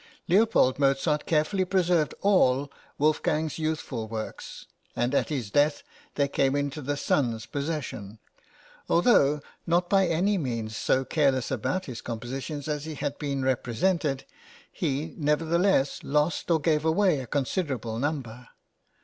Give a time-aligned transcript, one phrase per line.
[0.27, 5.83] Leopold Mozart carefully preserved all Wolfgang's youthful works, and at his death
[6.15, 8.17] they came into the son's possession:
[8.89, 14.25] although not by any means so careless about his compositions as he has been represented,
[14.71, 18.47] he, nevertheless, lost or gave away a considerable number.